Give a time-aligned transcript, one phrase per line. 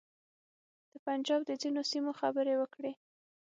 [0.91, 2.91] د پنجاب د ځینو سیمو خبرې وکړې.